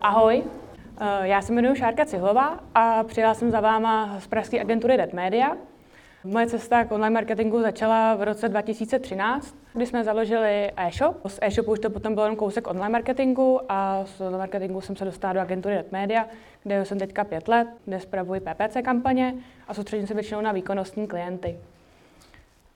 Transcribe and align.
Ahoj, 0.00 0.42
eh, 1.00 1.28
já 1.28 1.42
se 1.42 1.52
jmenuji 1.52 1.76
Šárka 1.76 2.04
Cihlová 2.04 2.60
a 2.74 3.02
přijela 3.04 3.34
jsem 3.34 3.50
za 3.50 3.60
váma 3.60 4.20
z 4.20 4.26
pražské 4.26 4.60
agentury 4.60 4.96
Red 4.96 5.12
Media. 5.12 5.56
Moje 6.24 6.46
cesta 6.46 6.84
k 6.84 6.92
online 6.92 7.14
marketingu 7.14 7.62
začala 7.62 8.14
v 8.14 8.22
roce 8.22 8.48
2013, 8.48 9.56
kdy 9.74 9.86
jsme 9.86 10.04
založili 10.04 10.72
e-shop. 10.76 11.16
Z 11.26 11.38
e-shopu 11.42 11.72
už 11.72 11.78
to 11.78 11.90
potom 11.90 12.14
byl 12.14 12.24
jen 12.24 12.36
kousek 12.36 12.66
online 12.66 12.88
marketingu 12.88 13.60
a 13.68 14.04
z 14.04 14.20
online 14.20 14.38
marketingu 14.38 14.80
jsem 14.80 14.96
se 14.96 15.04
dostala 15.04 15.32
do 15.32 15.40
agentury 15.40 15.74
Red 15.74 15.92
Media, 15.92 16.26
kde 16.62 16.84
jsem 16.84 16.98
teďka 16.98 17.24
pět 17.24 17.48
let, 17.48 17.68
kde 17.84 18.00
spravuji 18.00 18.40
PPC 18.40 18.82
kampaně 18.82 19.34
a 19.68 19.74
soustředím 19.74 20.06
se 20.06 20.14
většinou 20.14 20.40
na 20.40 20.52
výkonnostní 20.52 21.06
klienty. 21.06 21.58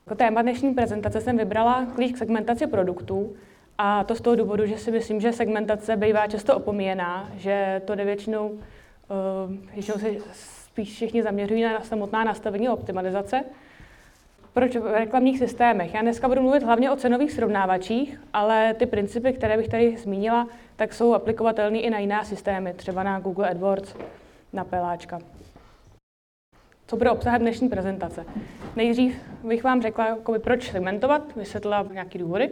Jako 0.07 0.15
téma 0.15 0.43
dnešní 0.43 0.75
prezentace 0.75 1.21
jsem 1.21 1.37
vybrala 1.37 1.87
klíč 1.95 2.13
k 2.13 2.19
segmentaci 2.19 2.67
produktů, 2.67 3.37
a 3.79 4.05
to 4.05 4.15
z 4.15 4.21
toho 4.21 4.37
důvodu, 4.37 4.67
že 4.67 4.79
si 4.79 4.91
myslím, 4.91 5.21
že 5.21 5.33
segmentace 5.33 5.97
bývá 5.97 6.27
často 6.27 6.57
opomíjená, 6.57 7.31
že 7.37 7.83
to 7.85 7.95
jde 7.95 8.05
většinou, 8.05 8.49
uh, 8.49 8.59
většinou 9.75 9.99
se 9.99 10.09
spíš 10.33 10.93
všichni 10.93 11.23
zaměřují 11.23 11.63
na 11.63 11.81
samotná 11.81 12.25
nastavení 12.25 12.69
optimalizace. 12.69 13.45
Proč 14.53 14.77
v 14.77 14.87
reklamních 14.87 15.39
systémech? 15.39 15.95
Já 15.95 16.03
dneska 16.03 16.29
budu 16.29 16.43
mluvit 16.43 16.63
hlavně 16.63 16.91
o 16.91 16.97
cenových 16.97 17.33
srovnávačích, 17.33 18.21
ale 18.33 18.75
ty 18.75 18.87
principy, 18.87 19.33
které 19.33 19.57
bych 19.57 19.69
tady 19.69 19.97
zmínila, 19.97 20.49
tak 20.77 20.95
jsou 20.95 21.15
aplikovatelné 21.15 21.79
i 21.79 21.91
na 21.91 21.99
jiné 21.99 22.25
systémy, 22.25 22.75
třeba 22.75 23.03
na 23.03 23.21
Google 23.21 23.51
AdWords, 23.51 23.95
na 24.53 24.65
Peláčka. 24.65 25.19
Co 26.87 26.97
bude 26.97 27.11
obsahem 27.11 27.41
dnešní 27.41 27.69
prezentace? 27.69 28.25
Nejdřív 28.77 29.17
bych 29.45 29.65
vám 29.65 29.83
řekla, 29.83 30.07
jakoby, 30.07 30.39
proč 30.39 30.71
segmentovat, 30.71 31.37
vysvětlila 31.37 31.87
nějaké 31.93 32.19
důvody. 32.19 32.51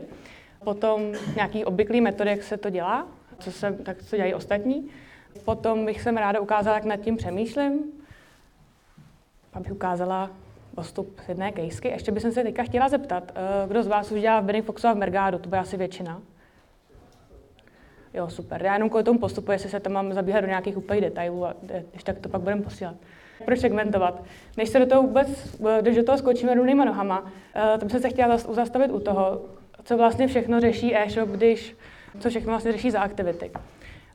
Potom 0.64 1.12
nějaký 1.34 1.64
obvyklý 1.64 2.00
metody, 2.00 2.30
jak 2.30 2.42
se 2.42 2.56
to 2.56 2.70
dělá, 2.70 3.08
co 3.38 3.52
se, 3.52 3.72
tak 3.72 4.02
co 4.02 4.16
dělají 4.16 4.34
ostatní. 4.34 4.90
Potom 5.44 5.86
bych 5.86 6.00
jsem 6.00 6.16
ráda 6.16 6.40
ukázala, 6.40 6.76
jak 6.76 6.84
nad 6.84 6.96
tím 6.96 7.16
přemýšlím. 7.16 7.84
Abych 9.52 9.72
ukázala 9.72 10.30
postup 10.74 11.20
z 11.24 11.28
jedné 11.28 11.52
kejsky. 11.52 11.88
Ještě 11.88 12.12
bych 12.12 12.22
se 12.22 12.42
teďka 12.42 12.62
chtěla 12.62 12.88
zeptat, 12.88 13.32
eh, 13.34 13.68
kdo 13.68 13.82
z 13.82 13.86
vás 13.86 14.12
už 14.12 14.20
dělá 14.20 14.40
v 14.40 14.44
Benning 14.44 14.64
Foxu 14.64 14.88
a 14.88 14.92
v 14.92 14.96
Mergádu, 14.96 15.38
to 15.38 15.48
bude 15.48 15.60
asi 15.60 15.76
většina. 15.76 16.22
Jo, 18.14 18.28
super. 18.28 18.62
Já 18.62 18.74
jenom 18.74 18.88
kvůli 18.88 19.04
tomu 19.04 19.18
postupu, 19.18 19.52
jestli 19.52 19.70
se 19.70 19.80
tam 19.80 19.92
mám 19.92 20.12
zabíhat 20.12 20.40
do 20.40 20.46
nějakých 20.46 20.76
úplných 20.76 21.02
detailů, 21.02 21.46
a 21.46 21.54
když 21.90 22.04
tak 22.04 22.18
to 22.18 22.28
pak 22.28 22.40
budeme 22.40 22.62
posílat. 22.62 22.94
Proč 23.44 23.60
segmentovat? 23.60 24.22
Než 24.56 24.68
se 24.68 24.78
do 24.78 24.86
toho 24.86 25.02
vůbec, 25.02 25.58
když 25.80 25.96
do 25.96 26.02
toho 26.02 26.18
skočíme 26.18 26.54
rovnýma 26.54 26.84
nohama, 26.84 27.32
eh, 27.54 27.78
tam 27.78 27.88
jsem 27.88 28.00
se 28.00 28.08
chtěla 28.08 28.36
zastavit 28.36 28.90
u 28.90 29.00
toho, 29.00 29.42
co 29.84 29.96
vlastně 29.96 30.26
všechno 30.26 30.60
řeší 30.60 30.96
e-shop, 30.96 31.28
když, 31.28 31.76
co 32.18 32.30
všechno 32.30 32.50
vlastně 32.50 32.72
řeší 32.72 32.90
za 32.90 33.00
aktivity. 33.00 33.50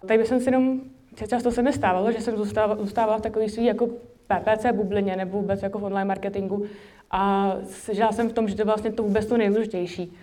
Tady 0.05 0.17
bych 0.17 0.27
si 0.27 0.45
jenom, 0.45 0.81
často 1.29 1.51
se 1.51 1.61
mi 1.61 1.73
stávalo, 1.73 2.11
že 2.11 2.21
jsem 2.21 2.37
zůstávala, 2.37 2.81
zůstávala 2.81 3.17
v 3.17 3.21
takové 3.21 3.49
svý 3.49 3.65
jako 3.65 3.87
PPC 4.27 4.65
bublině 4.73 5.15
nebo 5.15 5.37
vůbec 5.37 5.63
jako 5.63 5.79
v 5.79 5.83
online 5.83 6.05
marketingu 6.05 6.65
a 7.11 7.53
žila 7.91 8.11
jsem 8.11 8.29
v 8.29 8.33
tom, 8.33 8.47
že 8.47 8.55
to 8.55 8.65
vlastně 8.65 8.91
to 8.91 9.03
vůbec 9.03 9.25
to 9.25 9.37
nejdůležitější. 9.37 10.13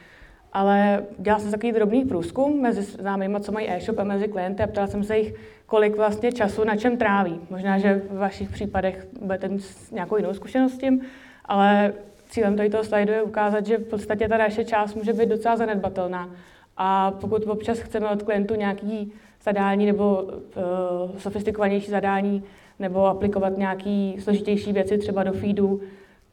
Ale 0.53 1.05
dělala 1.19 1.41
jsem 1.41 1.51
takový 1.51 1.73
drobný 1.73 2.05
průzkum 2.05 2.61
mezi 2.61 2.83
známými, 2.83 3.41
co 3.41 3.53
mají 3.53 3.71
e-shop 3.71 3.99
a 3.99 4.05
mezi 4.05 4.29
klienty 4.29 4.63
a 4.63 4.67
ptala 4.67 4.87
jsem 4.87 5.05
se 5.05 5.19
jich, 5.19 5.35
kolik 5.67 5.97
vlastně 5.97 6.33
času 6.33 6.65
na 6.65 6.77
čem 6.77 6.97
tráví. 6.97 7.41
Možná, 7.51 7.79
že 7.79 8.03
v 8.11 8.19
vašich 8.19 8.51
případech 8.51 9.07
budete 9.23 9.49
mít 9.49 9.63
nějakou 9.93 10.17
jinou 10.17 10.35
zkušenost 10.35 10.73
s 10.73 10.79
tím, 10.79 11.01
ale 11.45 11.93
cílem 12.33 12.57
tady 12.57 12.71
toho 12.71 12.85
slajdu 12.85 13.13
je 13.13 13.23
ukázat, 13.23 13.67
že 13.67 13.79
v 13.79 13.85
podstatě 13.85 14.29
ta 14.29 14.37
naše 14.39 14.65
část 14.65 14.95
může 14.95 15.13
být 15.13 15.29
docela 15.29 15.57
zanedbatelná. 15.57 16.31
A 16.77 17.11
pokud 17.11 17.47
občas 17.47 17.79
chceme 17.79 18.09
od 18.09 18.23
klientů 18.23 18.55
nějaký 18.55 19.13
zadání 19.43 19.87
nebo 19.87 20.23
uh, 20.23 21.19
sofistikovanější 21.19 21.91
zadání, 21.91 22.45
nebo 22.79 23.07
aplikovat 23.07 23.59
nějaké 23.59 24.13
složitější 24.19 24.73
věci 24.73 24.99
třeba 24.99 25.23
do 25.23 25.33
feedu, 25.33 25.81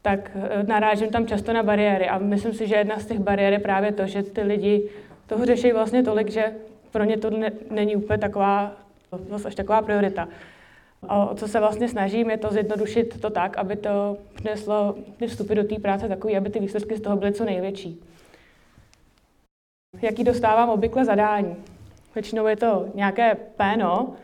tak 0.02 0.30
uh, 0.34 0.68
narážím 0.68 1.08
tam 1.08 1.26
často 1.26 1.52
na 1.52 1.62
bariéry. 1.62 2.08
A 2.08 2.18
myslím 2.18 2.52
si, 2.52 2.66
že 2.66 2.74
jedna 2.74 2.98
z 2.98 3.06
těch 3.06 3.18
bariér 3.18 3.52
je 3.52 3.58
právě 3.58 3.92
to, 3.92 4.06
že 4.06 4.22
ty 4.22 4.42
lidi 4.42 4.88
toho 5.26 5.46
řeší 5.46 5.72
vlastně 5.72 6.02
tolik, 6.02 6.30
že 6.30 6.52
pro 6.90 7.04
ně 7.04 7.16
to 7.16 7.30
ne, 7.30 7.52
není 7.70 7.96
úplně 7.96 8.18
taková, 8.18 8.72
vlastně 9.10 9.48
až 9.48 9.54
taková 9.54 9.82
priorita. 9.82 10.28
A 11.08 11.30
o 11.30 11.34
co 11.34 11.48
se 11.48 11.60
vlastně 11.60 11.88
snažím, 11.88 12.30
je 12.30 12.38
to 12.38 12.48
zjednodušit 12.50 13.20
to 13.20 13.30
tak, 13.30 13.58
aby 13.58 13.76
to 13.76 14.16
přineslo 14.34 14.94
ty 15.16 15.26
vstupy 15.26 15.54
do 15.54 15.64
té 15.64 15.78
práce 15.78 16.08
takový, 16.08 16.36
aby 16.36 16.50
ty 16.50 16.60
výsledky 16.60 16.96
z 16.96 17.00
toho 17.00 17.16
byly 17.16 17.32
co 17.32 17.44
největší. 17.44 18.00
Jaký 20.02 20.24
dostávám 20.24 20.68
obvykle 20.70 21.04
zadání? 21.04 21.56
Většinou 22.14 22.46
je 22.46 22.56
to 22.56 22.88
nějaké 22.94 23.34
péno, 23.34 24.14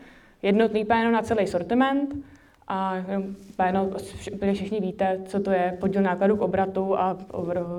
jednotný 0.41 0.85
péno 0.85 1.11
na 1.11 1.21
celý 1.21 1.47
sortiment, 1.47 2.15
a 2.67 2.95
péno, 3.55 3.89
všichni 4.53 4.79
víte, 4.79 5.21
co 5.25 5.39
to 5.39 5.51
je, 5.51 5.77
podíl 5.79 6.01
nákladů 6.01 6.37
k 6.37 6.41
obratu 6.41 6.99
a 6.99 7.17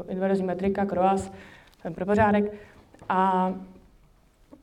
inverzní 0.09 0.47
metrika, 0.47 0.87
kroas, 0.87 1.33
pro 1.95 2.07
pořádek. 2.07 2.53
A 3.09 3.53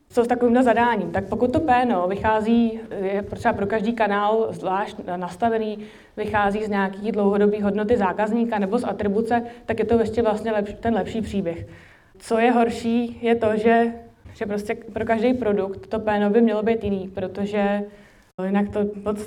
co 0.09 0.25
s 0.25 0.27
takovýmhle 0.27 0.63
zadáním? 0.63 1.11
Tak 1.11 1.27
pokud 1.29 1.53
to 1.53 1.59
PNO 1.59 2.07
vychází, 2.07 2.79
je 3.01 3.21
třeba 3.21 3.53
pro 3.53 3.67
každý 3.67 3.93
kanál 3.93 4.47
zvlášť 4.49 4.97
nastavený, 5.15 5.79
vychází 6.17 6.63
z 6.63 6.69
nějaký 6.69 7.11
dlouhodobý 7.11 7.61
hodnoty 7.61 7.97
zákazníka 7.97 8.59
nebo 8.59 8.77
z 8.77 8.83
atribuce, 8.83 9.43
tak 9.65 9.79
je 9.79 9.85
to 9.85 9.99
ještě 9.99 10.21
vlastně 10.21 10.51
lepší, 10.51 10.73
ten 10.73 10.93
lepší 10.93 11.21
příběh. 11.21 11.67
Co 12.17 12.39
je 12.39 12.51
horší, 12.51 13.19
je 13.21 13.35
to, 13.35 13.57
že, 13.57 13.93
že 14.33 14.45
prostě 14.45 14.75
pro 14.75 15.05
každý 15.05 15.33
produkt 15.33 15.87
to 15.87 15.99
PNO 15.99 16.29
by 16.29 16.41
mělo 16.41 16.63
být 16.63 16.83
jiný, 16.83 17.11
protože 17.13 17.83
jinak 18.45 18.69
to 18.69 18.79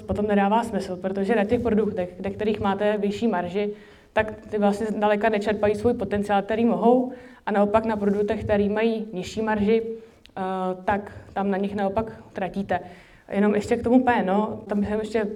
potom 0.07 0.27
nedává 0.27 0.65
smysl, 0.65 0.97
protože 0.97 1.37
na 1.37 1.45
těch 1.45 1.61
produktech, 1.61 2.15
kde 2.17 2.31
kterých 2.31 2.61
máte 2.61 2.97
vyšší 2.99 3.29
marži, 3.29 3.71
tak 4.13 4.33
ty 4.51 4.59
vlastně 4.59 4.87
daleka 4.99 5.29
nečerpají 5.29 5.75
svůj 5.75 5.95
potenciál, 5.95 6.43
který 6.43 6.65
mohou, 6.65 7.13
a 7.47 7.51
naopak 7.51 7.85
na 7.85 7.97
produktech, 7.97 8.45
který 8.45 8.69
mají 8.69 9.09
nižší 9.13 9.43
marži, 9.43 9.83
tak 10.85 11.13
tam 11.33 11.51
na 11.51 11.59
nich 11.59 11.75
naopak 11.75 12.13
tratíte. 12.33 12.81
Jenom 13.33 13.55
ještě 13.55 13.77
k 13.77 13.83
tomu 13.83 14.05
PNO, 14.05 14.61
tam 14.67 14.81
bych 14.81 14.91
ještě 14.91 15.27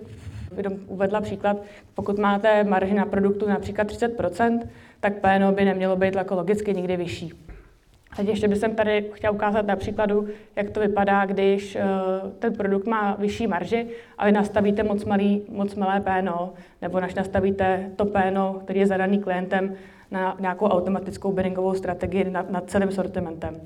uvedla 0.87 1.21
příklad, 1.21 1.57
pokud 1.95 2.19
máte 2.19 2.65
marži 2.65 2.95
na 2.95 3.07
produktu 3.07 3.49
například 3.49 3.89
30%, 3.89 4.61
tak 5.01 5.13
PNO 5.21 5.53
by 5.53 5.65
nemělo 5.65 5.97
být 5.97 6.15
jako 6.15 6.35
logicky 6.35 6.75
nikdy 6.75 6.97
vyšší. 6.97 7.33
Teď 8.17 8.29
ještě 8.29 8.49
bych 8.49 8.61
tady 8.77 9.11
chtěla 9.13 9.33
ukázat 9.33 9.67
na 9.67 9.77
příkladu, 9.77 10.29
jak 10.57 10.71
to 10.71 10.81
vypadá, 10.81 11.27
když 11.27 11.77
uh, 11.77 12.31
ten 12.39 12.55
produkt 12.55 12.87
má 12.87 13.15
vyšší 13.15 13.47
marži 13.47 13.87
a 14.19 14.27
vy 14.27 14.33
nastavíte 14.33 14.83
moc, 14.83 15.05
malý, 15.05 15.43
moc 15.49 15.75
malé 15.75 16.01
PNO, 16.01 16.53
nebo 16.83 17.01
než 17.01 17.15
nastavíte 17.15 17.91
to 17.97 18.05
PNO, 18.05 18.61
který 18.65 18.81
je 18.81 18.87
zadaný 18.87 19.19
klientem, 19.19 19.75
na 20.11 20.37
nějakou 20.41 20.67
automatickou 20.67 21.33
biddingovou 21.33 21.75
strategii 21.75 22.31
nad, 22.31 22.51
nad 22.51 22.71
celým 22.71 22.91
sortimentem. 22.91 23.61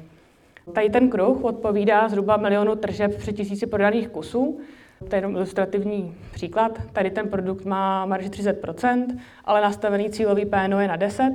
Tady 0.73 0.91
ten 0.91 1.11
kruh 1.11 1.45
odpovídá 1.45 2.09
zhruba 2.09 2.37
milionu 2.37 2.77
tržeb 2.77 3.17
při 3.17 3.33
tisíci 3.33 3.67
prodaných 3.67 4.09
kusů. 4.09 4.61
To 5.09 5.15
je 5.15 5.19
jenom 5.19 5.37
ilustrativní 5.37 6.15
příklad. 6.33 6.79
Tady 6.93 7.11
ten 7.11 7.29
produkt 7.29 7.65
má 7.65 8.07
marži 8.07 8.29
30%, 8.29 9.19
ale 9.45 9.61
nastavený 9.61 10.11
cílový 10.11 10.45
PNO 10.47 10.81
je 10.81 10.89
na 10.89 10.97
10. 10.97 11.33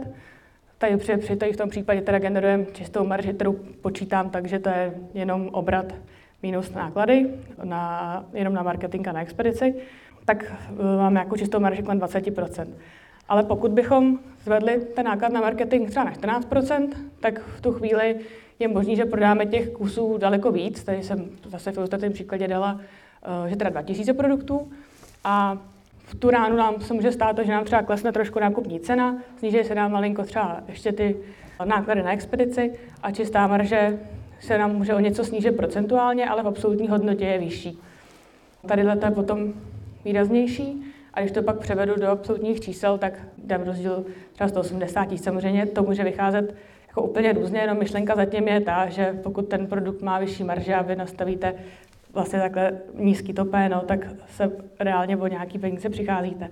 Tady 0.77 0.97
při, 0.97 1.17
při 1.17 1.35
tady 1.35 1.53
v 1.53 1.57
tom 1.57 1.69
případě 1.69 2.01
teda 2.01 2.19
generujeme 2.19 2.65
čistou 2.73 3.05
marži, 3.05 3.33
kterou 3.33 3.53
počítám, 3.81 4.29
takže 4.29 4.59
to 4.59 4.69
je 4.69 4.93
jenom 5.13 5.49
obrat 5.51 5.85
minus 6.43 6.73
náklady, 6.73 7.29
na, 7.63 8.25
jenom 8.33 8.53
na 8.53 8.63
marketing 8.63 9.07
a 9.07 9.11
na 9.11 9.21
expedici, 9.21 9.75
tak 10.25 10.43
e, 10.43 10.97
máme 10.97 11.19
jako 11.19 11.37
čistou 11.37 11.59
marži 11.59 11.83
kolem 11.83 11.99
20%. 11.99 12.67
Ale 13.29 13.43
pokud 13.43 13.71
bychom 13.71 14.19
zvedli 14.43 14.81
ten 14.95 15.05
náklad 15.05 15.31
na 15.31 15.41
marketing 15.41 15.89
třeba 15.89 16.05
na 16.05 16.11
14%, 16.11 16.89
tak 17.19 17.39
v 17.39 17.61
tu 17.61 17.71
chvíli 17.71 18.15
je 18.61 18.67
možné, 18.67 18.95
že 18.95 19.05
prodáme 19.05 19.45
těch 19.45 19.69
kusů 19.69 20.17
daleko 20.17 20.51
víc. 20.51 20.83
Tady 20.83 21.03
jsem 21.03 21.29
zase 21.45 21.71
v 21.71 21.77
ilustrativním 21.77 22.13
příkladě 22.13 22.47
dala, 22.47 22.81
eh, 23.45 23.49
že 23.49 23.55
teda 23.55 23.69
2000 23.69 24.13
produktů. 24.13 24.71
A 25.23 25.57
v 26.05 26.15
tu 26.15 26.29
ránu 26.29 26.55
nám 26.55 26.81
se 26.81 26.93
může 26.93 27.11
stát 27.11 27.35
to, 27.35 27.43
že 27.43 27.51
nám 27.51 27.65
třeba 27.65 27.81
klesne 27.81 28.11
trošku 28.11 28.39
nákupní 28.39 28.79
cena, 28.79 29.17
sníží 29.37 29.63
se 29.63 29.75
nám 29.75 29.91
malinko 29.91 30.23
třeba 30.23 30.63
ještě 30.67 30.91
ty 30.91 31.17
náklady 31.65 32.03
na 32.03 32.11
expedici 32.11 32.73
a 33.03 33.11
čistá 33.11 33.47
marže 33.47 33.99
se 34.39 34.57
nám 34.57 34.75
může 34.75 34.93
o 34.93 34.99
něco 34.99 35.23
snížit 35.23 35.51
procentuálně, 35.51 36.29
ale 36.29 36.43
v 36.43 36.47
absolutní 36.47 36.87
hodnotě 36.87 37.25
je 37.25 37.39
vyšší. 37.39 37.79
Tady 38.67 38.83
to 38.83 39.05
je 39.05 39.11
potom 39.11 39.53
výraznější. 40.05 40.93
A 41.13 41.19
když 41.19 41.31
to 41.31 41.43
pak 41.43 41.59
převedu 41.59 41.95
do 41.95 42.07
absolutních 42.07 42.59
čísel, 42.59 42.97
tak 42.97 43.13
dám 43.37 43.61
rozdíl 43.61 44.05
třeba 44.33 44.47
180 44.47 45.17
Samozřejmě 45.17 45.65
to 45.65 45.83
může 45.83 46.03
vycházet 46.03 46.55
jako 46.91 47.01
úplně 47.01 47.33
různě, 47.33 47.59
jenom 47.59 47.77
myšlenka 47.77 48.15
zatím 48.15 48.47
je 48.47 48.61
ta, 48.61 48.89
že 48.89 49.19
pokud 49.23 49.47
ten 49.47 49.67
produkt 49.67 50.01
má 50.01 50.19
vyšší 50.19 50.43
marže 50.43 50.75
a 50.75 50.81
vy 50.81 50.95
nastavíte 50.95 51.53
vlastně 52.13 52.39
takhle 52.39 52.71
nízký 52.93 53.33
to 53.33 53.43
no, 53.69 53.81
tak 53.81 54.07
se 54.27 54.51
reálně 54.79 55.17
o 55.17 55.27
nějaký 55.27 55.59
peníze 55.59 55.89
přicházíte. 55.89 56.49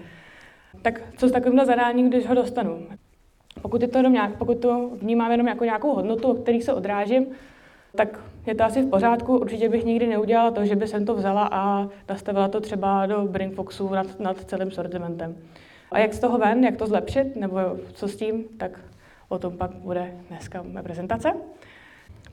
Tak 0.82 1.02
co 1.18 1.28
s 1.28 1.32
takovýmhle 1.32 1.66
zadáním, 1.66 2.10
když 2.10 2.28
ho 2.28 2.36
dostanu? 2.36 2.88
Pokud, 3.62 3.82
je 3.82 3.88
to 3.88 3.98
jenom 3.98 4.14
nějak, 4.14 4.38
pokud 4.38 4.60
to 4.60 4.90
vnímám 5.02 5.32
jenom 5.32 5.48
jako 5.48 5.64
nějakou 5.64 5.96
hodnotu, 5.96 6.32
o 6.32 6.34
který 6.34 6.62
se 6.62 6.74
odrážím, 6.74 7.28
tak 7.96 8.20
je 8.48 8.56
to 8.56 8.64
asi 8.64 8.82
v 8.82 8.90
pořádku. 8.90 9.38
Určitě 9.38 9.70
bych 9.70 9.86
nikdy 9.86 10.08
neudělala 10.08 10.52
to, 10.52 10.66
že 10.66 10.76
by 10.76 10.88
jsem 10.88 11.06
to 11.06 11.16
vzala 11.16 11.50
a 11.52 11.90
nastavila 12.10 12.48
to 12.48 12.62
třeba 12.62 13.06
do 13.06 13.22
Brainfoxu 13.22 13.90
nad, 13.90 14.20
nad 14.20 14.44
celým 14.44 14.72
sortimentem. 14.72 15.36
A 15.92 16.00
jak 16.00 16.14
z 16.14 16.20
toho 16.20 16.38
ven, 16.38 16.64
jak 16.64 16.78
to 16.78 16.88
zlepšit, 16.88 17.36
nebo 17.36 17.60
co 17.94 18.08
s 18.08 18.16
tím, 18.16 18.44
tak 18.58 18.80
o 19.30 19.40
tom 19.40 19.58
pak 19.58 19.72
bude 19.72 20.14
dneska 20.30 20.64
moje 20.64 20.84
prezentace. 20.84 21.32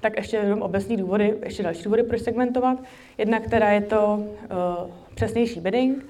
Tak 0.00 0.16
ještě 0.16 0.36
jenom 0.36 0.62
obecní 0.62 0.96
důvody, 0.96 1.38
ještě 1.44 1.62
další 1.62 1.82
důvody, 1.82 2.02
proč 2.02 2.22
segmentovat. 2.22 2.78
Jedna, 3.18 3.40
která 3.40 3.70
je 3.70 3.80
to 3.80 4.14
uh, 4.16 4.90
přesnější 5.14 5.60
bidding, 5.60 6.06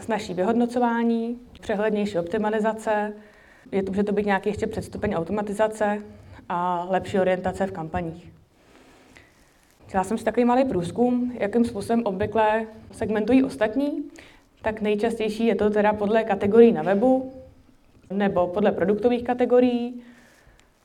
snažší 0.00 0.34
vyhodnocování, 0.34 1.38
přehlednější 1.60 2.18
optimalizace, 2.18 3.12
je 3.72 3.82
to, 3.82 3.90
může 3.90 4.02
to 4.02 4.12
být 4.12 4.26
nějaký 4.26 4.48
ještě 4.48 4.66
předstupeň 4.66 5.14
automatizace 5.14 6.02
a 6.48 6.86
lepší 6.90 7.18
orientace 7.18 7.66
v 7.66 7.72
kampaních. 7.72 8.32
Chtěla 9.86 10.04
jsem 10.04 10.18
si 10.18 10.24
takový 10.24 10.44
malý 10.44 10.64
průzkum, 10.64 11.32
jakým 11.40 11.64
způsobem 11.64 12.02
obvykle 12.04 12.66
segmentují 12.92 13.44
ostatní. 13.44 14.04
Tak 14.62 14.80
nejčastější 14.80 15.46
je 15.46 15.54
to 15.54 15.70
teda 15.70 15.92
podle 15.92 16.24
kategorií 16.24 16.72
na 16.72 16.82
webu, 16.82 17.32
nebo 18.10 18.46
podle 18.46 18.72
produktových 18.72 19.24
kategorií, 19.24 20.02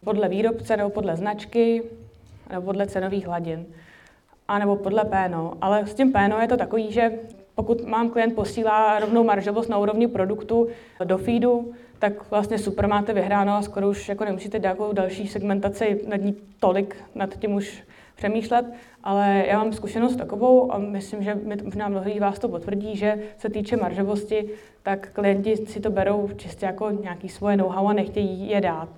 podle 0.04 0.30
výrobce 0.30 0.78
nebo 0.78 0.90
podle 0.90 1.16
značky, 1.16 1.84
nebo 2.50 2.62
podle 2.62 2.88
cenových 2.88 3.28
hladin, 3.28 3.66
a 4.48 4.60
nebo 4.60 4.75
podle 4.75 5.06
PNO. 5.06 5.54
Ale 5.62 5.88
s 5.88 5.94
tím 5.94 6.14
PNO 6.14 6.40
je 6.40 6.48
to 6.48 6.58
takový, 6.58 6.92
že 6.92 7.12
pokud 7.56 7.86
mám 7.86 8.10
klient 8.10 8.36
posílá 8.36 9.00
rovnou 9.00 9.24
maržovost 9.24 9.70
na 9.70 9.78
úrovni 9.78 10.08
produktu 10.08 10.68
do 11.04 11.18
feedu, 11.18 11.74
tak 12.00 12.31
vlastně 12.31 12.58
super 12.60 12.88
máte 12.88 13.14
vyhráno 13.14 13.54
a 13.54 13.62
skoro 13.62 13.90
už 13.90 14.10
jako 14.10 14.25
nemusíte 14.25 14.60
nějakou 14.60 14.94
další 14.94 15.28
segmentaci 15.28 16.02
nad 16.08 16.16
ní 16.16 16.36
tolik, 16.60 16.96
nad 17.16 17.38
tím 17.40 17.54
už 17.54 17.84
přemýšlet, 18.15 18.65
ale 19.04 19.45
já 19.48 19.57
mám 19.57 19.74
zkušenost 19.74 20.15
takovou 20.15 20.74
a 20.74 20.77
myslím, 20.77 21.24
že 21.24 21.38
možná 21.63 21.89
mnohý 21.89 22.19
vás 22.19 22.39
to 22.39 22.50
potvrdí, 22.50 22.95
že 22.95 23.19
se 23.38 23.50
týče 23.50 23.77
maržovosti, 23.77 24.50
tak 24.83 25.10
klienti 25.13 25.57
si 25.57 25.80
to 25.80 25.89
berou 25.89 26.30
čistě 26.36 26.65
jako 26.65 26.92
nějaký 26.92 27.30
svoje 27.30 27.57
know-how 27.57 27.88
a 27.88 27.94
nechtějí 27.94 28.50
je 28.50 28.62
dát. 28.62 28.89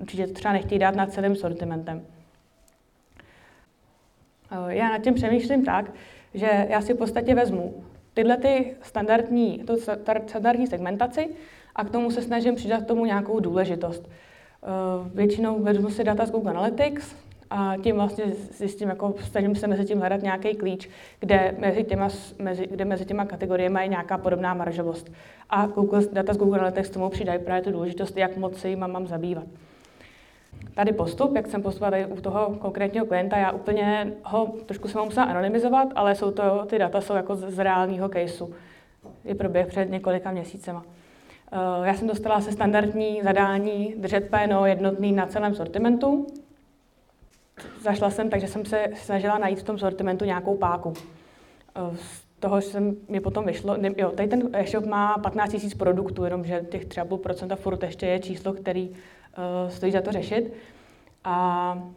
Určitě 0.00 0.26
to 0.26 0.32
třeba 0.32 0.52
nechtějí 0.52 0.78
dát 0.78 0.94
nad 0.94 1.12
celým 1.12 1.36
sortimentem. 1.36 2.06
Já 4.68 4.88
nad 4.88 4.98
tím 4.98 5.14
přemýšlím 5.14 5.64
tak, 5.64 5.92
že 6.34 6.66
já 6.68 6.80
si 6.80 6.94
v 6.94 6.96
podstatě 6.96 7.34
vezmu 7.34 7.84
tyhle 8.14 8.36
ty 8.36 8.76
standardní, 8.82 9.58
to 9.58 9.76
standardní 10.26 10.66
segmentaci 10.66 11.28
a 11.76 11.84
k 11.84 11.90
tomu 11.90 12.10
se 12.10 12.22
snažím 12.22 12.54
přidat 12.54 12.86
tomu 12.86 13.04
nějakou 13.04 13.40
důležitost. 13.40 14.08
Většinou 15.14 15.62
vezmu 15.62 15.90
si 15.90 16.04
data 16.04 16.26
z 16.26 16.30
Google 16.30 16.50
Analytics, 16.50 17.16
a 17.50 17.74
tím 17.82 17.96
vlastně 17.96 18.24
zjistím, 18.34 18.88
jako 18.88 19.14
snažím 19.22 19.54
se 19.56 19.66
mezi 19.66 19.84
tím 19.84 19.98
hledat 19.98 20.22
nějaký 20.22 20.54
klíč, 20.54 20.88
kde 21.20 21.54
mezi 21.58 21.84
těma, 21.84 22.08
mezi, 22.38 22.66
kde 22.66 22.84
mezi 22.84 23.04
těma 23.04 23.24
kategoriemi 23.24 23.80
je 23.82 23.88
nějaká 23.88 24.18
podobná 24.18 24.54
maržovost. 24.54 25.12
A 25.50 25.66
Google, 25.66 26.02
data 26.12 26.34
z 26.34 26.36
Google 26.36 26.58
Analytics 26.58 26.90
tomu 26.90 27.08
přidají 27.08 27.38
právě 27.38 27.62
tu 27.62 27.72
důležitost, 27.72 28.16
jak 28.16 28.36
moc 28.36 28.56
se 28.56 28.68
jim 28.68 28.78
mám 28.78 29.06
zabývat. 29.06 29.44
Tady 30.74 30.92
postup, 30.92 31.36
jak 31.36 31.46
jsem 31.46 31.62
postupovala 31.62 32.06
u 32.06 32.20
toho 32.20 32.56
konkrétního 32.58 33.06
klienta, 33.06 33.36
já 33.36 33.52
úplně 33.52 34.12
ho 34.24 34.52
trošku 34.66 34.88
jsem 34.88 34.98
ho 34.98 35.04
musela 35.04 35.26
anonymizovat, 35.26 35.88
ale 35.94 36.14
jsou 36.14 36.30
to, 36.30 36.66
ty 36.66 36.78
data 36.78 37.00
jsou 37.00 37.14
jako 37.14 37.36
z, 37.36 37.50
z 37.50 37.58
reálného 37.58 38.08
caseu. 38.08 38.54
Je 39.24 39.34
proběh 39.34 39.66
před 39.66 39.90
několika 39.90 40.30
měsícema. 40.30 40.84
Eh, 41.52 41.86
já 41.86 41.94
jsem 41.94 42.08
dostala 42.08 42.40
se 42.40 42.52
standardní 42.52 43.20
zadání 43.22 43.94
držet 43.96 44.30
PNO 44.30 44.66
jednotný 44.66 45.12
na 45.12 45.26
celém 45.26 45.54
sortimentu, 45.54 46.26
zašla 47.82 48.10
jsem, 48.10 48.30
takže 48.30 48.48
jsem 48.48 48.64
se 48.64 48.86
snažila 48.94 49.38
najít 49.38 49.60
v 49.60 49.62
tom 49.62 49.78
sortimentu 49.78 50.24
nějakou 50.24 50.56
páku. 50.56 50.92
Eh, 51.76 51.96
z 51.96 52.30
toho 52.40 52.60
jsem 52.60 52.96
mi 53.08 53.20
potom 53.20 53.46
vyšlo, 53.46 53.76
ne, 53.76 53.90
jo, 53.96 54.10
tady 54.10 54.28
ten 54.28 54.48
e-shop 54.52 54.86
má 54.86 55.18
15 55.18 55.52
000 55.52 55.68
produktů, 55.78 56.24
jenomže 56.24 56.66
těch 56.70 56.86
3,5% 56.86 57.56
furt 57.56 57.82
ještě 57.82 58.06
je 58.06 58.18
číslo, 58.18 58.52
který 58.52 58.88
uh, 58.88 58.96
stojí 59.70 59.92
za 59.92 60.00
to 60.00 60.12
řešit. 60.12 60.52
A 61.24 61.88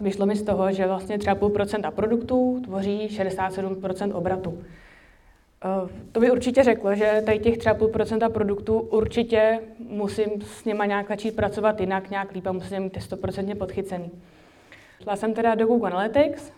vyšlo 0.00 0.26
mi 0.26 0.36
z 0.36 0.42
toho, 0.42 0.72
že 0.72 0.86
vlastně 0.86 1.18
3,5% 1.18 1.90
produktů 1.90 2.60
tvoří 2.64 3.08
67% 3.08 4.16
obratu. 4.16 4.50
Uh, 4.50 5.90
to 6.12 6.20
by 6.20 6.30
určitě 6.30 6.62
řeklo, 6.62 6.94
že 6.94 7.22
tady 7.26 7.38
těch 7.38 7.58
3,5% 7.58 8.30
produktů 8.30 8.78
určitě 8.80 9.60
musím 9.78 10.28
s 10.42 10.64
nima 10.64 10.86
nějak 10.86 11.08
začít 11.08 11.36
pracovat 11.36 11.80
jinak, 11.80 12.10
nějak 12.10 12.32
líp 12.32 12.46
a 12.46 12.52
musím 12.52 12.82
mít 12.82 12.96
100% 12.96 13.54
podchycený. 13.54 14.10
Šla 15.02 15.16
jsem 15.16 15.34
teda 15.34 15.54
do 15.54 15.66
Google 15.66 15.90
Analytics, 15.90 16.52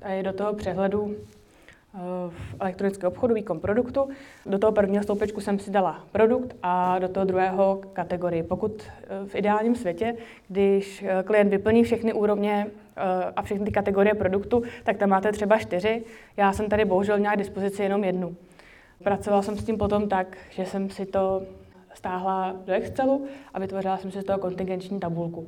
tady 0.00 0.22
do 0.22 0.32
toho 0.32 0.54
přehledu 0.54 1.16
eh, 1.16 1.98
v 2.28 2.56
elektronickém 2.60 3.08
obchodu, 3.08 3.34
výkon 3.34 3.60
produktu. 3.60 4.08
Do 4.46 4.58
toho 4.58 4.72
prvního 4.72 5.04
sloupečku 5.04 5.40
jsem 5.40 5.58
si 5.58 5.70
dala 5.70 6.04
produkt 6.12 6.56
a 6.62 6.98
do 6.98 7.08
toho 7.08 7.26
druhého 7.26 7.80
kategorii. 7.92 8.42
Pokud 8.42 8.82
eh, 8.82 9.26
v 9.26 9.34
ideálním 9.34 9.74
světě, 9.74 10.16
když 10.48 11.02
eh, 11.02 11.22
klient 11.22 11.48
vyplní 11.48 11.84
všechny 11.84 12.12
úrovně 12.12 12.66
a 13.36 13.42
všechny 13.42 13.64
ty 13.64 13.70
kategorie 13.70 14.14
produktu, 14.14 14.62
tak 14.84 14.96
tam 14.96 15.08
máte 15.08 15.32
třeba 15.32 15.58
čtyři. 15.58 16.04
Já 16.36 16.52
jsem 16.52 16.68
tady 16.68 16.84
bohužel 16.84 17.18
měla 17.18 17.34
k 17.34 17.38
dispozici 17.38 17.82
jenom 17.82 18.04
jednu. 18.04 18.36
Pracovala 19.04 19.42
jsem 19.42 19.56
s 19.56 19.64
tím 19.64 19.78
potom 19.78 20.08
tak, 20.08 20.36
že 20.50 20.66
jsem 20.66 20.90
si 20.90 21.06
to 21.06 21.42
stáhla 21.94 22.56
do 22.64 22.72
Excelu 22.72 23.26
a 23.54 23.58
vytvořila 23.58 23.96
jsem 23.96 24.10
si 24.10 24.20
z 24.20 24.24
toho 24.24 24.38
kontingenční 24.38 25.00
tabulku 25.00 25.46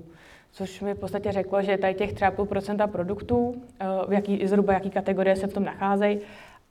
což 0.53 0.81
mi 0.81 0.95
v 0.95 0.99
podstatě 0.99 1.33
řeklo, 1.33 1.63
že 1.63 1.79
tady 1.79 1.95
těch 1.95 2.15
3,5% 2.15 2.87
produktů, 2.87 3.63
eh, 3.81 3.87
v 4.09 4.13
jaký, 4.13 4.47
zhruba 4.47 4.73
jaký 4.73 4.91
kategorie 4.91 5.37
se 5.37 5.47
v 5.47 5.53
tom 5.53 5.65
nacházejí 5.65 6.21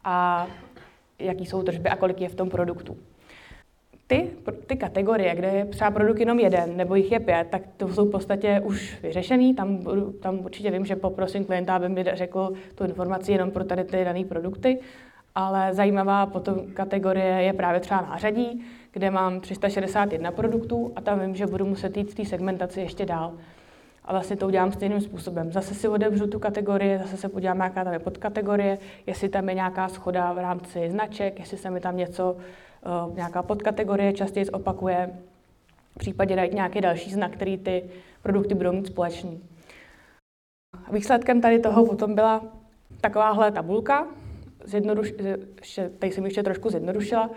a 0.04 0.48
jaký 1.20 1.46
jsou 1.46 1.64
tržby 1.64 1.90
a 1.90 1.96
kolik 1.96 2.22
je 2.22 2.30
v 2.30 2.36
tom 2.36 2.50
produktu. 2.50 2.98
Ty, 4.08 4.30
ty 4.68 4.76
kategorie, 4.76 5.36
kde 5.36 5.48
je 5.48 5.66
třeba 5.66 5.92
produkt 5.92 6.20
jenom 6.20 6.40
jeden 6.40 6.78
nebo 6.78 6.96
jich 6.96 7.12
je 7.12 7.20
pět, 7.20 7.48
tak 7.50 7.62
to 7.78 7.88
jsou 7.88 8.06
v 8.06 8.12
podstatě 8.12 8.62
už 8.64 9.02
vyřešený. 9.04 9.56
Tam, 9.56 9.80
tam 10.20 10.40
určitě 10.40 10.72
vím, 10.72 10.86
že 10.86 10.96
poprosím 10.96 11.46
klienta, 11.46 11.76
aby 11.76 11.90
mi 11.90 12.04
řekl 12.14 12.54
tu 12.76 12.84
informaci 12.84 13.32
jenom 13.32 13.52
pro 13.52 13.64
tady 13.64 13.84
ty 13.84 14.04
dané 14.04 14.26
produkty. 14.26 14.80
Ale 15.36 15.74
zajímavá 15.74 16.26
potom 16.26 16.60
kategorie 16.74 17.44
je 17.44 17.54
právě 17.54 17.80
třeba 17.80 18.02
nářadí, 18.02 18.66
kde 18.92 19.12
mám 19.12 19.40
361 19.40 20.32
produktů 20.32 20.92
a 20.96 21.02
tam 21.02 21.20
vím, 21.20 21.36
že 21.36 21.48
budu 21.48 21.66
muset 21.66 21.98
jít 21.98 22.12
v 22.12 22.16
té 22.16 22.26
segmentaci 22.26 22.82
ještě 22.82 23.06
dál 23.06 23.34
a 24.10 24.12
vlastně 24.12 24.36
to 24.36 24.48
udělám 24.48 24.72
stejným 24.72 25.02
způsobem. 25.02 25.52
Zase 25.52 25.74
si 25.74 25.88
otevřu 25.88 26.28
tu 26.28 26.40
kategorii, 26.40 26.98
zase 26.98 27.18
se 27.18 27.30
podívám, 27.30 27.60
jaká 27.60 27.84
tam 27.84 27.94
je 27.94 28.00
podkategorie, 28.00 28.78
jestli 29.06 29.30
tam 29.30 29.50
je 29.50 29.56
nějaká 29.56 29.90
schoda 29.90 30.34
v 30.34 30.38
rámci 30.38 30.92
značek, 30.92 31.40
jestli 31.40 31.58
se 31.58 31.70
mi 31.70 31.80
tam 31.80 31.98
něco, 31.98 32.38
uh, 33.08 33.16
nějaká 33.16 33.44
podkategorie 33.44 34.14
častěji 34.14 34.50
opakuje, 34.50 35.10
v 35.96 35.98
případě 35.98 36.36
dát 36.36 36.52
nějaký 36.52 36.82
další 36.82 37.14
znak, 37.14 37.32
který 37.32 37.58
ty 37.58 37.90
produkty 38.24 38.56
budou 38.56 38.72
mít 38.72 38.88
společný. 38.88 39.42
Výsledkem 40.92 41.42
tady 41.42 41.60
toho 41.60 41.86
potom 41.86 42.16
byla 42.16 42.44
takováhle 43.02 43.52
tabulka, 43.52 44.08
zjednoduš, 44.64 45.14
tady 46.00 46.12
jsem 46.12 46.26
ještě 46.26 46.44
trošku 46.44 46.70
zjednodušila, 46.70 47.30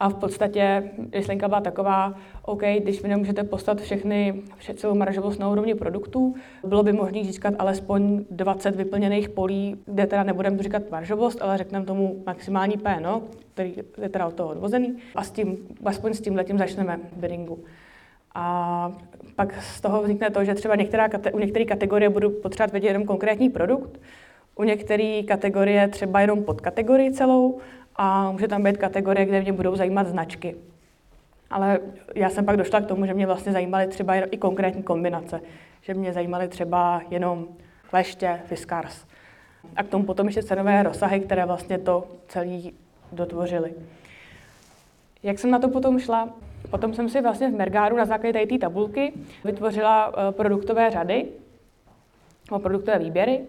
a 0.00 0.08
v 0.08 0.14
podstatě 0.14 0.90
myšlenka 1.14 1.48
byla 1.48 1.60
taková, 1.60 2.14
OK, 2.42 2.62
když 2.80 3.02
vy 3.02 3.08
nemůžete 3.08 3.44
poslat 3.44 3.80
všechny, 3.80 4.42
celou 4.74 4.94
maržovost 4.94 5.40
na 5.40 5.48
úrovni 5.48 5.74
produktů, 5.74 6.34
bylo 6.64 6.82
by 6.82 6.92
možné 6.92 7.24
získat 7.24 7.54
alespoň 7.58 8.24
20 8.30 8.76
vyplněných 8.76 9.28
polí, 9.28 9.76
kde 9.86 10.06
teda 10.06 10.22
nebudeme 10.22 10.62
říkat 10.62 10.82
maržovost, 10.90 11.42
ale 11.42 11.58
řekneme 11.58 11.86
tomu 11.86 12.22
maximální 12.26 12.76
PNO, 12.76 13.22
který 13.54 13.74
je 13.98 14.08
teda 14.08 14.26
od 14.26 14.34
toho 14.34 14.48
odvozený. 14.48 14.96
A 15.14 15.24
s 15.24 15.30
tím, 15.30 15.56
aspoň 15.84 16.14
s 16.14 16.20
tím 16.20 16.36
letím 16.36 16.58
začneme 16.58 17.00
biddingu. 17.16 17.58
A 18.34 18.92
pak 19.36 19.62
z 19.62 19.80
toho 19.80 20.02
vznikne 20.02 20.30
to, 20.30 20.44
že 20.44 20.54
třeba 20.54 20.74
některá, 20.74 21.08
u 21.32 21.38
některé 21.38 21.64
kategorie 21.64 22.10
budu 22.10 22.30
potřebovat 22.30 22.72
vědět 22.72 22.88
jenom 22.88 23.04
konkrétní 23.04 23.50
produkt, 23.50 24.00
u 24.56 24.64
některé 24.64 25.22
kategorie 25.22 25.88
třeba 25.88 26.20
jenom 26.20 26.44
podkategorii 26.44 27.12
celou 27.12 27.58
a 27.98 28.32
může 28.32 28.48
tam 28.48 28.62
být 28.62 28.76
kategorie, 28.76 29.26
kde 29.26 29.40
mě 29.40 29.52
budou 29.52 29.76
zajímat 29.76 30.06
značky. 30.06 30.56
Ale 31.50 31.78
já 32.14 32.30
jsem 32.30 32.44
pak 32.44 32.56
došla 32.56 32.80
k 32.80 32.86
tomu, 32.86 33.06
že 33.06 33.14
mě 33.14 33.26
vlastně 33.26 33.52
zajímaly 33.52 33.86
třeba 33.86 34.14
i 34.14 34.36
konkrétní 34.36 34.82
kombinace. 34.82 35.40
Že 35.82 35.94
mě 35.94 36.12
zajímaly 36.12 36.48
třeba 36.48 37.02
jenom 37.10 37.48
kleště, 37.90 38.40
fiskars. 38.46 39.04
A 39.76 39.82
k 39.82 39.88
tomu 39.88 40.04
potom 40.04 40.26
ještě 40.26 40.42
cenové 40.42 40.82
rozsahy, 40.82 41.20
které 41.20 41.46
vlastně 41.46 41.78
to 41.78 42.04
celý 42.28 42.72
dotvořily. 43.12 43.74
Jak 45.22 45.38
jsem 45.38 45.50
na 45.50 45.58
to 45.58 45.68
potom 45.68 45.98
šla? 45.98 46.28
Potom 46.70 46.94
jsem 46.94 47.08
si 47.08 47.20
vlastně 47.20 47.50
v 47.50 47.54
Mergáru 47.54 47.96
na 47.96 48.04
základě 48.04 48.46
té 48.46 48.58
tabulky 48.58 49.12
vytvořila 49.44 50.12
eh, 50.12 50.32
produktové 50.32 50.90
řady, 50.90 51.26
produktové 52.62 52.98
výběry. 52.98 53.40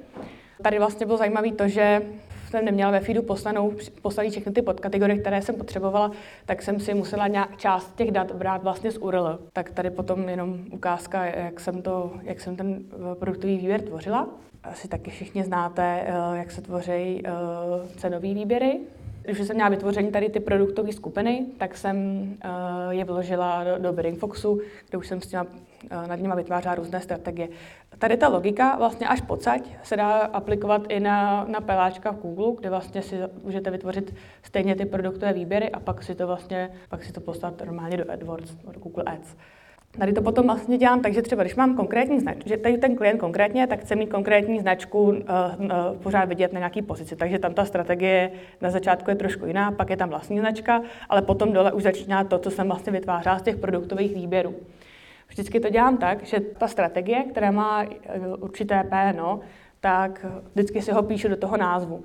Tady 0.62 0.80
vlastně 0.80 1.06
bylo 1.06 1.18
zajímavé 1.18 1.52
to, 1.52 1.68
že 1.68 2.02
jsem 2.50 2.66
neměla 2.66 2.92
ve 2.92 3.00
feedu 3.00 3.24
poslanou, 3.24 3.74
poslali 4.02 4.30
všechny 4.30 4.52
ty 4.52 4.62
podkategorie, 4.62 5.20
které 5.20 5.42
jsem 5.42 5.56
potřebovala, 5.56 6.12
tak 6.46 6.62
jsem 6.62 6.80
si 6.80 6.94
musela 6.94 7.28
nějak 7.28 7.58
část 7.58 7.96
těch 7.96 8.12
dat 8.12 8.32
brát 8.32 8.64
vlastně 8.64 8.92
z 8.92 8.98
URL. 8.98 9.40
Tak 9.54 9.72
tady 9.72 9.90
potom 9.90 10.30
jenom 10.30 10.60
ukázka, 10.72 11.26
jak 11.26 11.60
jsem, 11.60 11.82
to, 11.82 12.14
jak 12.24 12.40
jsem 12.40 12.56
ten 12.56 12.80
eh, 12.92 13.16
produktový 13.16 13.58
výběr 13.58 13.82
tvořila. 13.82 14.28
Asi 14.64 14.88
taky 14.88 15.12
všichni 15.12 15.44
znáte, 15.44 16.02
eh, 16.06 16.38
jak 16.38 16.52
se 16.52 16.62
tvoří 16.62 17.22
eh, 17.26 17.32
cenový 17.98 18.34
výběry. 18.34 18.80
Když 19.22 19.48
jsem 19.48 19.56
měla 19.56 19.70
vytvoření 19.70 20.12
tady 20.12 20.30
ty 20.30 20.40
produktové 20.40 20.94
skupiny, 20.94 21.46
tak 21.58 21.78
jsem 21.78 22.28
je 22.90 23.06
vložila 23.06 23.64
do, 23.64 23.78
do 23.78 23.94
Bidding 23.94 24.20
Foxu, 24.20 24.62
kde 24.90 24.98
už 24.98 25.08
jsem 25.08 25.22
s 25.22 25.28
těma, 25.28 25.46
nad 26.08 26.16
nimi 26.16 26.34
vytvářela 26.36 26.76
různé 26.76 27.02
strategie. 27.02 27.50
Tady 28.00 28.18
ta 28.18 28.28
logika 28.28 28.78
vlastně 28.78 29.08
až 29.08 29.22
pocať 29.22 29.70
se 29.84 29.98
dá 29.98 30.20
aplikovat 30.20 30.82
i 30.90 31.00
na, 31.00 31.46
na 31.50 31.62
peláčka 31.62 32.12
v 32.12 32.20
Google, 32.20 32.54
kde 32.60 32.70
vlastně 32.70 33.02
si 33.02 33.16
můžete 33.44 33.72
vytvořit 33.72 34.16
stejně 34.44 34.76
ty 34.76 34.86
produktové 34.86 35.34
výběry 35.34 35.70
a 35.70 35.80
pak 35.80 36.04
si 36.04 36.16
to 36.16 36.28
vlastně, 36.28 36.72
pak 36.90 37.04
si 37.04 37.14
to 37.14 37.22
poslat 37.22 37.62
normálně 37.66 37.98
do 37.98 38.12
AdWords, 38.12 38.56
do 38.56 38.80
Google 38.80 39.04
Ads. 39.04 39.36
Tady 39.98 40.14
to 40.14 40.22
potom 40.22 40.48
vlastně 40.48 40.78
dělám 40.78 41.02
tak, 41.02 41.14
že 41.14 41.22
třeba 41.22 41.44
když 41.44 41.56
mám 41.56 41.76
konkrétní 41.76 42.20
značku, 42.20 42.50
že 42.50 42.58
tady 42.58 42.78
ten 42.78 42.96
klient 42.96 43.18
konkrétně, 43.18 43.68
tak 43.68 43.80
chce 43.80 43.96
mít 43.96 44.08
konkrétní 44.08 44.60
značku 44.60 45.04
uh, 45.04 45.14
uh, 45.14 45.18
pořád 46.04 46.26
vidět 46.30 46.54
na 46.54 46.60
nějaký 46.60 46.82
pozici. 46.82 47.16
Takže 47.16 47.40
tam 47.40 47.54
ta 47.54 47.66
strategie 47.66 48.32
na 48.62 48.70
začátku 48.70 49.10
je 49.10 49.16
trošku 49.16 49.46
jiná, 49.46 49.72
pak 49.72 49.90
je 49.90 49.98
tam 49.98 50.10
vlastní 50.10 50.40
značka, 50.40 50.82
ale 51.10 51.22
potom 51.22 51.54
dole 51.54 51.72
už 51.72 51.84
začíná 51.84 52.24
to, 52.24 52.40
co 52.40 52.52
jsem 52.52 52.68
vlastně 52.68 52.92
vytvářela 52.92 53.40
z 53.40 53.42
těch 53.42 53.58
produktových 53.58 54.16
výběrů. 54.16 54.56
Vždycky 55.30 55.60
to 55.60 55.70
dělám 55.70 55.98
tak, 55.98 56.24
že 56.24 56.40
ta 56.40 56.68
strategie, 56.68 57.24
která 57.24 57.52
má 57.52 57.84
eh, 57.84 58.20
určité 58.40 58.84
PNO, 58.84 59.40
tak 59.80 60.26
vždycky 60.54 60.82
si 60.82 60.92
ho 60.92 61.04
píšu 61.04 61.28
do 61.28 61.38
toho 61.38 61.58
názvu. 61.58 62.04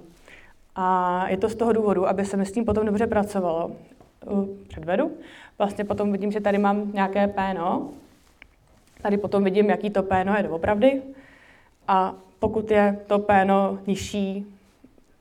A 0.74 1.28
je 1.28 1.36
to 1.36 1.48
z 1.48 1.54
toho 1.54 1.72
důvodu, 1.72 2.08
aby 2.08 2.24
se 2.24 2.36
mi 2.36 2.46
s 2.46 2.52
tím 2.52 2.64
potom 2.64 2.86
dobře 2.86 3.06
pracovalo. 3.06 3.70
Předvedu. 4.68 5.10
Vlastně 5.58 5.84
potom 5.84 6.12
vidím, 6.12 6.32
že 6.32 6.40
tady 6.40 6.58
mám 6.58 6.92
nějaké 6.92 7.28
PNO. 7.28 7.90
Tady 9.02 9.16
potom 9.16 9.44
vidím, 9.44 9.70
jaký 9.70 9.90
to 9.90 10.02
PNO 10.02 10.36
je 10.36 10.42
doopravdy. 10.42 11.02
A 11.88 12.14
pokud 12.38 12.70
je 12.70 13.00
to 13.06 13.18
PNO 13.18 13.78
nižší, 13.86 14.46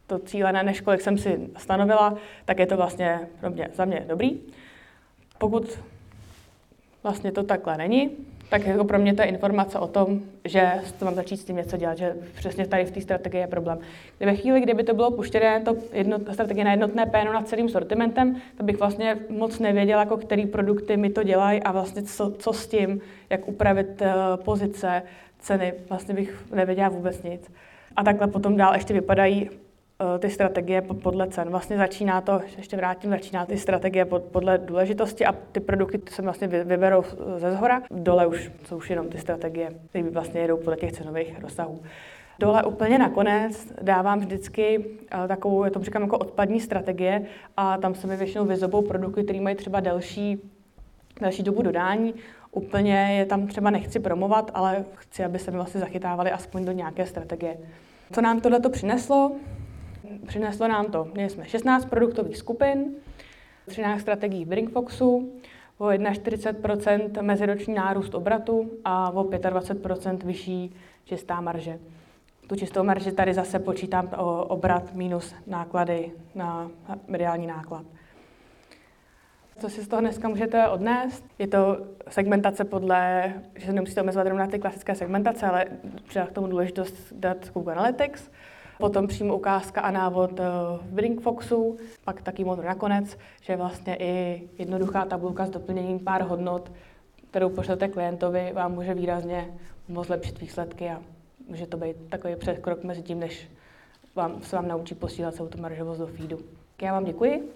to 0.07 0.19
cílené, 0.19 0.63
než 0.63 0.81
kolik 0.81 1.01
jsem 1.01 1.17
si 1.17 1.49
stanovila, 1.57 2.17
tak 2.45 2.59
je 2.59 2.65
to 2.65 2.77
vlastně 2.77 3.19
pro 3.39 3.49
mě, 3.49 3.69
za 3.73 3.85
mě 3.85 4.05
dobrý. 4.07 4.39
Pokud 5.37 5.79
vlastně 7.03 7.31
to 7.31 7.43
takhle 7.43 7.77
není, 7.77 8.09
tak 8.53 8.65
jako 8.67 8.83
pro 8.83 8.99
mě 8.99 9.13
to 9.13 9.21
je 9.21 9.27
informace 9.27 9.79
o 9.79 9.87
tom, 9.87 10.19
že 10.45 10.71
to 10.99 11.05
mám 11.05 11.15
začít 11.15 11.37
s 11.37 11.43
tím 11.43 11.55
něco 11.55 11.77
dělat, 11.77 11.97
že 11.97 12.15
přesně 12.35 12.67
tady 12.67 12.85
v 12.85 12.91
té 12.91 13.01
strategii 13.01 13.41
je 13.41 13.47
problém. 13.47 13.79
Ve 14.19 14.35
chvíli, 14.35 14.61
kdyby 14.61 14.83
to 14.83 14.93
bylo 14.93 15.11
puštěné, 15.11 15.61
to 15.61 15.75
jedno, 15.93 16.17
strategie 16.33 16.65
na 16.65 16.71
jednotné 16.71 17.05
péno 17.05 17.33
nad 17.33 17.47
celým 17.47 17.69
sortimentem, 17.69 18.41
tak 18.57 18.65
bych 18.65 18.79
vlastně 18.79 19.17
moc 19.29 19.59
nevěděla, 19.59 20.01
jako 20.01 20.17
který 20.17 20.45
produkty 20.45 20.97
mi 20.97 21.09
to 21.09 21.23
dělají 21.23 21.63
a 21.63 21.71
vlastně 21.71 22.03
co, 22.03 22.31
co 22.31 22.53
s 22.53 22.67
tím, 22.67 23.01
jak 23.29 23.47
upravit 23.47 24.01
uh, 24.01 24.43
pozice, 24.43 25.03
ceny, 25.39 25.73
vlastně 25.89 26.15
bych 26.15 26.45
nevěděla 26.55 26.89
vůbec 26.89 27.23
nic. 27.23 27.51
A 27.95 28.03
takhle 28.03 28.27
potom 28.27 28.57
dál 28.57 28.73
ještě 28.73 28.93
vypadají 28.93 29.49
Eh, 29.49 29.72
ty 30.19 30.29
strategie 30.29 30.81
podle 30.81 31.27
cen. 31.27 31.49
Vlastně 31.49 31.77
začíná 31.77 32.21
to, 32.21 32.41
ještě 32.57 32.77
vrátím, 32.77 33.09
začíná 33.09 33.45
ty 33.45 33.57
strategie 33.57 34.05
podle 34.05 34.57
důležitosti 34.57 35.25
a 35.25 35.35
ty 35.51 35.59
produkty 35.59 36.01
se 36.09 36.21
vlastně 36.21 36.47
vyberou 36.47 37.03
ze 37.37 37.51
zhora. 37.51 37.81
Dole 37.91 38.27
už 38.27 38.51
jsou 38.65 38.77
už 38.77 38.89
jenom 38.89 39.09
ty 39.09 39.17
strategie, 39.17 39.73
které 39.89 40.09
vlastně 40.09 40.41
jedou 40.41 40.57
podle 40.57 40.77
těch 40.77 40.91
cenových 40.91 41.39
rozsahů. 41.41 41.81
Dole 42.39 42.63
úplně 42.63 42.97
nakonec 42.97 43.73
dávám 43.81 44.19
vždycky 44.19 44.85
eh, 45.11 45.27
takovou, 45.27 45.63
já 45.63 45.69
to 45.69 45.83
říkám 45.83 46.01
jako 46.01 46.17
odpadní 46.17 46.59
strategie 46.59 47.25
a 47.57 47.77
tam 47.77 47.95
se 47.95 48.07
mi 48.07 48.15
většinou 48.15 48.45
vyzobou 48.45 48.81
produkty, 48.81 49.23
které 49.23 49.41
mají 49.41 49.55
třeba 49.55 49.79
delší, 49.79 50.41
delší 51.21 51.43
dobu 51.43 51.61
dodání. 51.61 52.13
Úplně 52.51 52.95
je 53.17 53.25
tam 53.25 53.47
třeba 53.47 53.69
nechci 53.69 53.99
promovat, 53.99 54.51
ale 54.53 54.85
chci, 54.95 55.23
aby 55.23 55.39
se 55.39 55.51
mi 55.51 55.57
vlastně 55.57 55.79
zachytávali 55.79 56.31
aspoň 56.31 56.65
do 56.65 56.71
nějaké 56.71 57.05
strategie. 57.05 57.57
Co 58.11 58.21
nám 58.21 58.41
tohle 58.41 58.59
přineslo? 58.59 59.31
Přineslo 60.27 60.67
nám 60.67 60.85
to, 60.85 61.07
měli 61.13 61.29
jsme 61.29 61.45
16 61.45 61.85
produktových 61.85 62.37
skupin, 62.37 62.95
13 63.65 64.01
strategií 64.01 64.45
Brinkfoxu, 64.45 65.33
o 65.77 65.85
41% 65.85 67.21
meziroční 67.21 67.73
nárůst 67.73 68.15
obratu 68.15 68.71
a 68.85 69.11
o 69.11 69.23
25% 69.23 70.17
vyšší 70.25 70.75
čistá 71.05 71.41
marže. 71.41 71.79
Tu 72.47 72.55
čistou 72.55 72.83
marži 72.83 73.11
tady 73.11 73.33
zase 73.33 73.59
počítám 73.59 74.09
o 74.17 74.45
obrat 74.45 74.93
minus 74.93 75.35
náklady 75.47 76.11
na 76.35 76.71
mediální 77.07 77.47
náklad. 77.47 77.85
Co 79.59 79.69
si 79.69 79.81
z 79.81 79.87
toho 79.87 80.01
dneska 80.01 80.29
můžete 80.29 80.67
odnést? 80.67 81.25
Je 81.39 81.47
to 81.47 81.77
segmentace 82.09 82.63
podle, 82.63 83.33
že 83.55 83.65
se 83.65 83.73
nemusíte 83.73 84.01
omezovat 84.01 84.25
jenom 84.25 84.39
na 84.39 84.47
ty 84.47 84.59
klasické 84.59 84.95
segmentace, 84.95 85.45
ale 85.45 85.65
přidá 86.07 86.25
k 86.25 86.31
tomu 86.31 86.47
důležitost 86.47 87.13
dát 87.13 87.49
Google 87.53 87.73
Analytics 87.73 88.31
potom 88.83 89.07
přímo 89.07 89.35
ukázka 89.35 89.81
a 89.81 89.91
návod 89.91 90.39
eh, 90.39 90.43
v 90.81 90.91
Brinkfoxu, 90.91 91.77
pak 92.03 92.21
taky 92.21 92.43
motor 92.43 92.65
nakonec, 92.65 93.17
že 93.41 93.55
vlastně 93.55 93.95
i 93.99 94.43
jednoduchá 94.57 95.05
tabulka 95.05 95.45
s 95.45 95.49
doplněním 95.49 95.99
pár 95.99 96.21
hodnot, 96.21 96.71
kterou 97.29 97.49
pošlete 97.49 97.87
klientovi, 97.87 98.51
vám 98.53 98.73
může 98.73 98.93
výrazně 98.93 99.53
moc 99.87 100.07
zlepšit 100.07 100.41
výsledky 100.41 100.89
a 100.89 101.01
může 101.47 101.67
to 101.67 101.77
být 101.77 101.95
takový 102.09 102.35
předkrok 102.35 102.83
mezi 102.83 103.01
tím, 103.01 103.19
než 103.19 103.51
vám, 104.15 104.41
se 104.41 104.55
vám 104.55 104.67
naučí 104.67 104.95
posílat 104.95 105.35
celou 105.35 105.49
tu 105.49 105.61
maržovost 105.61 105.99
do 105.99 106.07
feedu. 106.07 106.39
Já 106.81 106.93
vám 106.93 107.03
děkuji 107.03 107.53